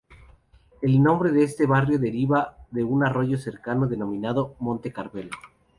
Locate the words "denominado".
3.85-4.55